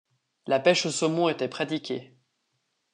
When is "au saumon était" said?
0.87-1.47